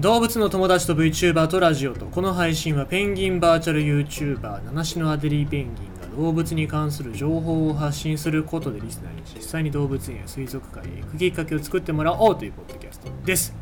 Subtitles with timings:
[0.00, 2.06] 動物の友達と VTuber とラジオと。
[2.06, 13.54] この配信はペンギンバーチャル YouTuber 七種のアデリーペンギンが動物に関する情報を発信することでリスナーに実際に動物園や水族館へ行くきっかけを作ってもらおうというポッドキャストです。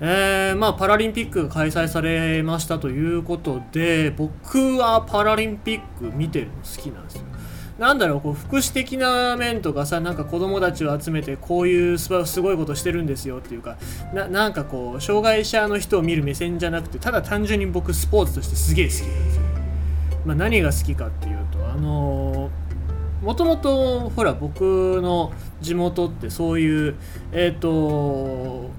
[0.00, 7.22] えー、まあパラリンピックが開催されましたということで僕はパラリンピック見てるの好きなんですよ
[7.78, 12.08] なんだろうこう福祉的な面とかさなんか子供たちを集めてこういうす
[12.40, 13.76] ごいことしてるんですよっていうか
[14.12, 19.42] ななんかこう障害者の人を見る目線じゃなくてただ単純に僕スポーツとしてすげえ好きなんですよ、
[20.26, 22.50] まあ、何が好きかっていうとあの
[23.22, 26.94] もともとほら僕の地元ってそういう
[27.32, 28.70] えっ、ー、と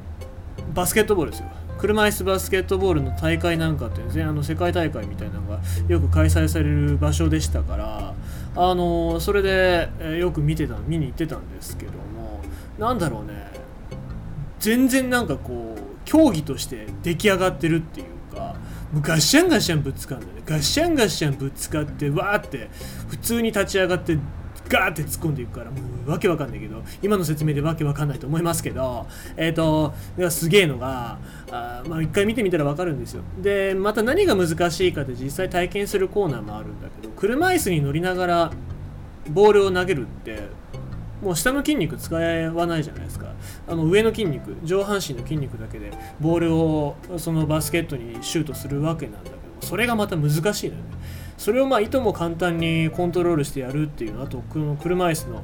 [0.74, 1.50] バスケットボールですよ。
[1.78, 8.14] 車椅子バスケットボールの大会なんかって、ね、あの世界大会みたいなのがよく開催される場所でしたから
[8.56, 12.42] あのそれで、えよく見てた見に行ってたんですけども
[12.80, 13.52] 何だろうね。
[14.60, 18.56] 全然なんかこう競技として出来上がってるっていうか
[18.92, 20.32] もうガッシャンガッシャンぶつかんだね。
[20.46, 22.70] ガッシャンガッシャンぶつかってわーって
[23.10, 24.18] 普通に立ち上がって
[24.70, 25.78] ガーって突っ込んでいくからも
[26.08, 29.06] うわけわかんないけど今の説明でわけわかんないと思いますけど
[29.38, 29.94] えっ、ー、と
[30.30, 31.20] すげえのが
[31.52, 33.24] あまあ一回見てみたらわかるんですよ。
[33.42, 38.52] でまた何が難しいかって実際体験するコーナーもあるんだけど車椅子に乗りながら
[39.30, 40.48] ボールを投げるって
[41.22, 42.22] もう下の筋肉使わ
[42.68, 43.34] ないじゃないですか。
[43.68, 50.90] あの上の筋肉上半身の筋肉だけでボールをそのバスケットにシュートするわけなんだけどそれがまた難しいのよね。
[51.38, 54.42] それをまあいとも簡単にコントロールしてやるっていうあと
[54.82, 55.44] 車椅子の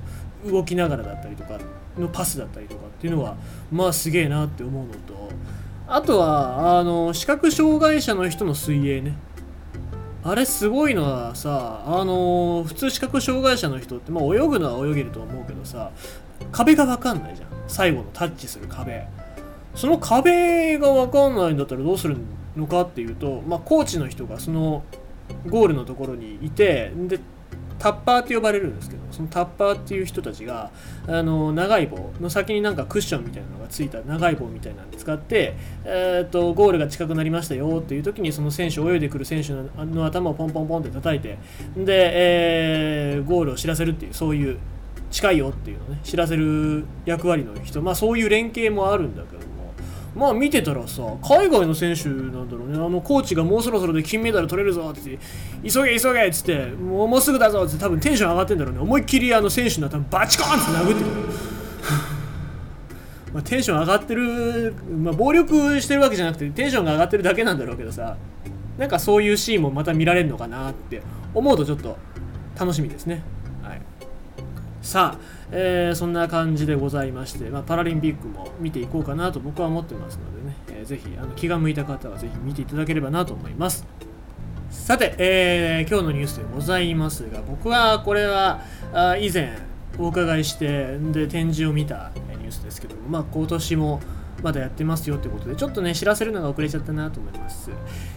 [0.52, 1.60] 動きながらだったりとか
[1.98, 3.36] のパスだったりとかっていうのは
[3.72, 5.30] まあすげえなって思うのと
[5.88, 9.18] あとはあの視覚障害者の人の水泳ね。
[10.24, 15.92] あれすごいのはさあの普通視覚障害者の人って、まあ、泳ぐのは泳げると思うけどさ
[16.52, 17.50] 壁が分かんないじゃん。
[17.68, 19.08] 最後のタッチする壁。
[19.76, 22.18] その壁が分かんないんだったらどうする
[22.56, 24.84] のかっていうと、まあ、コーチの人がその
[25.48, 27.20] ゴールのところにいてで
[27.82, 30.72] タッパーって呼ばれるんですけどそのタッパーっていう人たちが
[31.08, 41.40] あの長い棒の先になんかクッションみたいなのがついた長い棒みたいなの使って、えーと、ゴールが近くなりましたよっていう時にその選手泳いでくる選手の頭をポンポンポンって叩いて
[41.76, 44.60] で、えー、ゴールを知らせるっていうそういう
[45.10, 49.51] 近いよっていうのをね知らせる役割の人まあそういう連携もあるんだけど
[50.16, 52.76] まあ見てたらさ海外の選手なんだろうね。
[52.76, 55.18] あのコーチがもうそろそろで金メダル取れるぞって
[55.64, 58.82] 急げ急げっつってもうもうすぐだぞって多分テンション上がってんだろうね。
[58.82, 61.10] 思いっきりあの選手の頭バチコーンって殴ってる。
[63.34, 68.18] まあテンション上がってる、まあ、暴力してるわけじゃなくてテンションが上がってるだけなんだろうけどさ
[68.78, 71.02] なんかそういうシーンもまた見られるのかなって
[71.34, 71.96] 思うとちょっと
[72.60, 73.24] 楽しみですね。
[74.82, 83.86] さあえー、そんな感じでございまして、まあ、パラリンピックも見ていこうかなと僕は思ってますのでね、えー、ぜひあの気が向いた方はぜひ見ていただければなと思います。
[84.70, 88.62] さて、えー、今日のニュースでございますが、僕はこれは
[88.94, 89.58] あ以前
[90.00, 94.00] お伺いしてで展示を見たニュースですけども、まあ、今年も
[94.42, 97.70] まだやってますよということで、ちょっとね、知らせるのが遅れちゃったなと思います。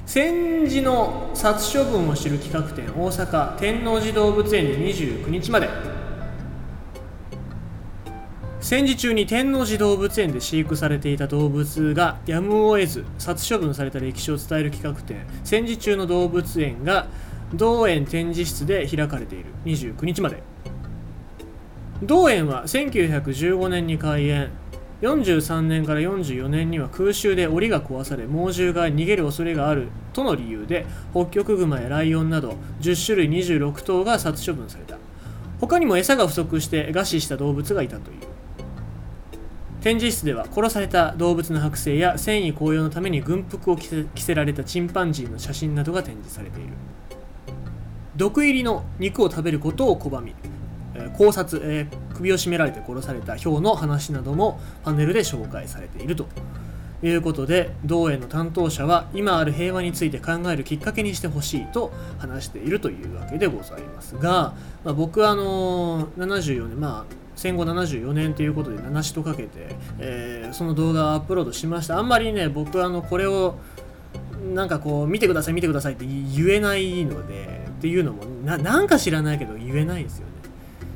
[0.06, 5.69] 戦時の殺処分を知る企画展、大阪天王寺動物園で29日まで
[8.64, 15.26] 戦時中に天王寺動物園で飼育されていた動物がやむを得ず殺処分された歴史を伝える企画展。
[15.44, 17.06] 戦時中の動物園が
[17.53, 19.50] 同園展示室で開かれている。
[19.66, 20.42] 29日まで。
[22.03, 24.48] 同園は1915年に開園。
[25.03, 29.88] 43年から44年には空襲で檻が壊され猛獣が逃げる恐れがある。
[30.14, 34.97] との理由でホッキョクグマやライオンなど10種類26頭が殺処分された。
[35.60, 38.34] 他にも餌が不足して餓死した動物がいたという。
[39.84, 46.71] 展示室では殺された動物の剥製や繊維紅葉のために軍服を着せ着せられたチンパンジーの写真などが展示されている。
[48.17, 50.34] 毒入りの肉を食べることを拒み、
[50.95, 56.27] えー、考察、えー、首を絞められて殺されたヒョウの話などもパネルで紹介されていると。
[57.03, 64.54] いうことで同園の担当者は今ある平和について考えるきっかけにしてほしいと話しているというわけでございますが、
[64.84, 71.98] まあ、僕はあのー、74年まあ戦後74年ということで7しとかけて、えー、その動画をアップロードしました。
[71.98, 73.57] あんまりね僕あのこれを
[74.53, 80.33] なんかこう見てください見てくださいって言えないのでっていうのもなんか知らないけど言えないですよね。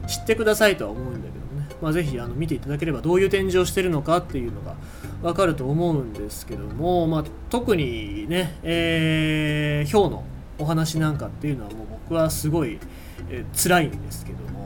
[0.07, 1.69] 知ってくださいとは思うんだけどね。
[1.83, 4.77] まあぜひあの見ていただければどういう展示をしてるのかっていうのが
[5.23, 10.25] わかると思うんですけども、まあ、特にね、えー、ヒョウの
[10.59, 12.79] お話なんかっていうのはもう僕はすごい、
[13.29, 14.58] えー、辛いんですけども。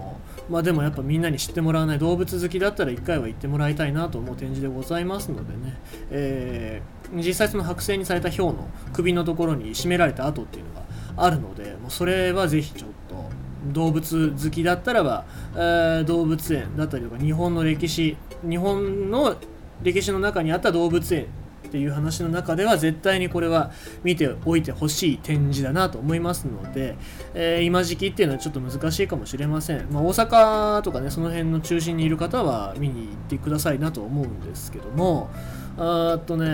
[0.53, 5.79] まあでもやっぱみんなに知ってもらわない動物好きだったら1回は行ってもらいたいなと思う展示でございますのでね、
[6.11, 10.83] えー、実際その剥製にされたヒョウの首のところに締められた跡っていうのが
[11.17, 13.31] あるのでもうそれはぜひちょっと
[13.73, 19.37] 動物好きだったらば、えー、動物園だったりとか日本の歴史日本の
[19.83, 21.29] 歴史の中にあった動物園
[21.73, 23.73] っていう話の中では絶対にこれは
[24.05, 26.99] 見ておいてほしい展示だなと思いますので、
[27.33, 35.31] えー、今時期っていうのはちょっと難しいかもしれません、まあ、大阪とかねその辺の中心にいる方は見に行ってくださいなと思うんですけども
[35.79, 36.45] あとね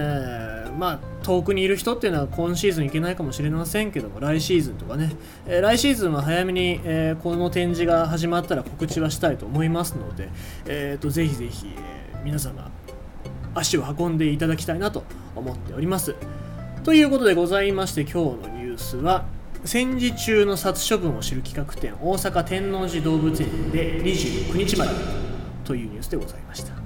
[0.79, 5.17] まあ遠くにいる人っていうのは今シーズン行けないかもしれませんけども来シーズンとかね、
[5.49, 10.29] えー、来シーズンは早めに、えー、この展示が始まったら告知はしたいと思いますので、
[10.67, 12.71] えーと、ぜひぜひ、えー、皆様
[13.59, 16.15] 足を運んでいただきたいなと思っております。
[16.85, 19.27] ということでございまして今日のニュースは
[19.65, 24.93] 戦時中の殺処分を知る企画展大阪天王寺動物園で29日まで
[25.65, 26.78] というニュースでございました。